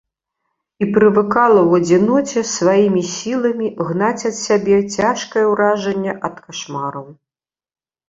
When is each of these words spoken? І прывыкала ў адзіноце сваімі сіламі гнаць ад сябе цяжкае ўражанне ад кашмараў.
І 0.85 0.87
прывыкала 0.95 1.61
ў 1.69 1.81
адзіноце 1.81 2.39
сваімі 2.55 3.03
сіламі 3.19 3.67
гнаць 3.93 4.23
ад 4.33 4.39
сябе 4.45 4.83
цяжкае 4.95 5.47
ўражанне 5.53 6.21
ад 6.27 6.45
кашмараў. 6.45 7.07